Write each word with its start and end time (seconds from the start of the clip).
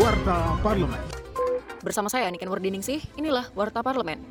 Warta 0.00 0.56
Parlemen. 0.64 1.04
Bersama 1.84 2.08
saya 2.08 2.24
Niken 2.32 2.48
Wardiningsih, 2.48 3.12
inilah 3.20 3.52
Warta 3.52 3.84
Parlemen. 3.84 4.24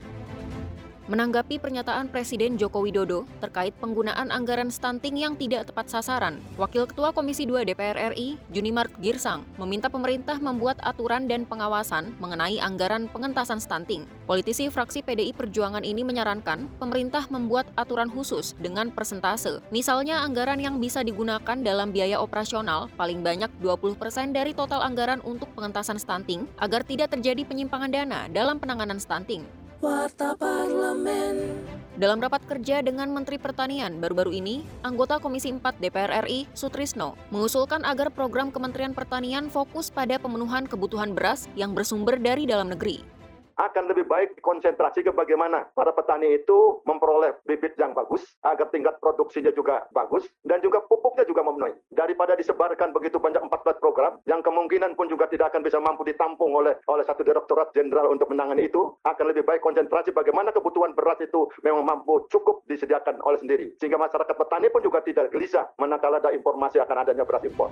Menanggapi 1.09 1.57
pernyataan 1.57 2.13
Presiden 2.13 2.61
Joko 2.61 2.85
Widodo 2.85 3.25
terkait 3.41 3.73
penggunaan 3.81 4.29
anggaran 4.29 4.69
stunting 4.69 5.17
yang 5.17 5.33
tidak 5.33 5.65
tepat 5.65 5.89
sasaran, 5.89 6.37
Wakil 6.61 6.85
Ketua 6.85 7.09
Komisi 7.09 7.49
2 7.49 7.65
DPR 7.65 8.13
RI, 8.13 8.37
Junimart 8.53 8.93
Girsang, 9.01 9.41
meminta 9.57 9.89
pemerintah 9.89 10.37
membuat 10.37 10.77
aturan 10.85 11.25
dan 11.25 11.49
pengawasan 11.49 12.13
mengenai 12.21 12.61
anggaran 12.61 13.09
pengentasan 13.09 13.57
stunting. 13.57 14.05
Politisi 14.29 14.69
fraksi 14.69 15.01
PDI 15.01 15.33
Perjuangan 15.33 15.81
ini 15.81 16.05
menyarankan 16.05 16.69
pemerintah 16.77 17.25
membuat 17.33 17.65
aturan 17.73 18.13
khusus 18.13 18.53
dengan 18.61 18.93
persentase. 18.93 19.57
Misalnya 19.73 20.21
anggaran 20.21 20.61
yang 20.61 20.77
bisa 20.77 21.01
digunakan 21.01 21.57
dalam 21.65 21.89
biaya 21.89 22.21
operasional 22.21 22.93
paling 22.93 23.25
banyak 23.25 23.49
20% 23.57 24.37
dari 24.37 24.53
total 24.53 24.85
anggaran 24.85 25.17
untuk 25.25 25.49
pengentasan 25.57 25.97
stunting 25.97 26.45
agar 26.61 26.85
tidak 26.85 27.09
terjadi 27.09 27.41
penyimpangan 27.41 27.89
dana 27.89 28.29
dalam 28.29 28.61
penanganan 28.61 29.01
stunting. 29.01 29.60
Warta 29.81 30.37
Parlemen. 30.37 31.57
Dalam 31.97 32.21
rapat 32.21 32.45
kerja 32.45 32.85
dengan 32.85 33.09
Menteri 33.09 33.41
Pertanian 33.41 33.97
baru-baru 33.97 34.29
ini, 34.37 34.61
anggota 34.85 35.17
Komisi 35.17 35.49
4 35.49 35.81
DPR 35.81 36.21
RI, 36.21 36.45
Sutrisno, 36.53 37.17
mengusulkan 37.33 37.81
agar 37.81 38.13
program 38.13 38.53
Kementerian 38.53 38.93
Pertanian 38.93 39.49
fokus 39.49 39.89
pada 39.89 40.21
pemenuhan 40.21 40.69
kebutuhan 40.69 41.17
beras 41.17 41.49
yang 41.57 41.73
bersumber 41.73 42.21
dari 42.21 42.45
dalam 42.45 42.69
negeri 42.69 43.20
akan 43.57 43.83
lebih 43.91 44.05
baik 44.07 44.39
konsentrasi 44.39 45.03
ke 45.03 45.11
bagaimana 45.11 45.67
para 45.75 45.91
petani 45.91 46.39
itu 46.39 46.79
memperoleh 46.87 47.35
bibit 47.47 47.75
yang 47.75 47.91
bagus 47.91 48.23
agar 48.45 48.69
tingkat 48.69 48.97
produksinya 49.01 49.51
juga 49.51 49.87
bagus 49.91 50.27
dan 50.47 50.59
juga 50.63 50.83
pupuknya 50.85 51.27
juga 51.27 51.43
memenuhi. 51.43 51.75
Daripada 51.91 52.35
disebarkan 52.35 52.95
begitu 52.95 53.17
banyak 53.19 53.43
14 53.47 53.83
program 53.83 54.19
yang 54.29 54.39
kemungkinan 54.45 54.95
pun 54.95 55.11
juga 55.11 55.27
tidak 55.27 55.51
akan 55.55 55.61
bisa 55.65 55.77
mampu 55.81 56.07
ditampung 56.07 56.53
oleh 56.53 56.77
oleh 56.87 57.03
satu 57.07 57.25
direktorat 57.25 57.73
jenderal 57.75 58.11
untuk 58.11 58.29
menangani 58.31 58.67
itu, 58.67 58.93
akan 59.03 59.25
lebih 59.31 59.43
baik 59.47 59.63
konsentrasi 59.63 60.11
bagaimana 60.11 60.51
kebutuhan 60.51 60.93
beras 60.93 61.19
itu 61.23 61.47
memang 61.63 61.83
mampu 61.83 62.27
cukup 62.29 62.63
disediakan 62.67 63.19
oleh 63.23 63.39
sendiri. 63.39 63.67
Sehingga 63.79 63.97
masyarakat 63.97 64.35
petani 64.35 64.67
pun 64.69 64.83
juga 64.83 64.99
tidak 65.01 65.31
gelisah 65.31 65.67
manakala 65.79 66.19
ada 66.21 66.29
informasi 66.35 66.77
akan 66.77 66.97
adanya 67.07 67.23
beras 67.25 67.43
impor. 67.47 67.71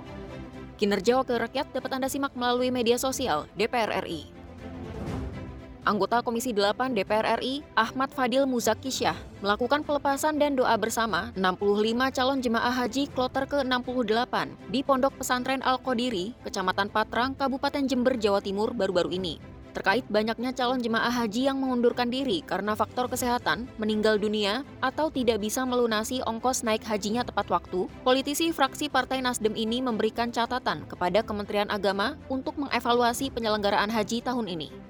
Kinerja 0.80 1.20
Wakil 1.20 1.36
Rakyat 1.36 1.76
dapat 1.76 1.90
Anda 1.92 2.08
simak 2.08 2.32
melalui 2.32 2.72
media 2.72 2.96
sosial 2.96 3.44
DPR 3.52 4.00
RI. 4.00 4.39
Anggota 5.90 6.22
Komisi 6.22 6.54
8 6.54 6.94
DPR 6.94 7.42
RI, 7.42 7.66
Ahmad 7.74 8.14
Fadil 8.14 8.46
Muzakisyah, 8.46 9.18
melakukan 9.42 9.82
pelepasan 9.82 10.38
dan 10.38 10.54
doa 10.54 10.78
bersama 10.78 11.34
65 11.34 12.14
calon 12.14 12.38
jemaah 12.38 12.70
haji 12.70 13.10
kloter 13.10 13.42
ke-68 13.50 14.54
di 14.70 14.86
Pondok 14.86 15.18
Pesantren 15.18 15.58
Al-Qodiri, 15.66 16.38
Kecamatan 16.46 16.94
Patrang, 16.94 17.34
Kabupaten 17.34 17.90
Jember, 17.90 18.14
Jawa 18.14 18.38
Timur 18.38 18.70
baru-baru 18.70 19.18
ini. 19.18 19.42
Terkait 19.74 20.06
banyaknya 20.06 20.54
calon 20.54 20.78
jemaah 20.78 21.10
haji 21.10 21.50
yang 21.50 21.58
mengundurkan 21.58 22.06
diri 22.06 22.46
karena 22.46 22.78
faktor 22.78 23.10
kesehatan, 23.10 23.66
meninggal 23.74 24.14
dunia, 24.14 24.62
atau 24.78 25.10
tidak 25.10 25.42
bisa 25.42 25.66
melunasi 25.66 26.22
ongkos 26.22 26.62
naik 26.62 26.86
hajinya 26.86 27.26
tepat 27.26 27.50
waktu, 27.50 27.90
politisi 28.06 28.54
fraksi 28.54 28.86
Partai 28.86 29.26
Nasdem 29.26 29.58
ini 29.58 29.82
memberikan 29.82 30.30
catatan 30.30 30.86
kepada 30.86 31.26
Kementerian 31.26 31.66
Agama 31.66 32.14
untuk 32.30 32.54
mengevaluasi 32.62 33.34
penyelenggaraan 33.34 33.90
haji 33.90 34.22
tahun 34.22 34.46
ini. 34.46 34.89